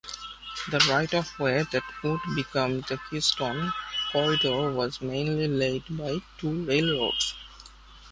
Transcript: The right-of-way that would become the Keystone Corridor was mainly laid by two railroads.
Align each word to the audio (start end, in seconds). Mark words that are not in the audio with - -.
The 0.71 0.79
right-of-way 0.89 1.65
that 1.71 1.83
would 2.03 2.21
become 2.35 2.81
the 2.89 2.99
Keystone 3.11 3.71
Corridor 4.11 4.71
was 4.71 4.99
mainly 4.99 5.47
laid 5.47 5.83
by 5.95 6.17
two 6.39 6.65
railroads. 6.65 7.35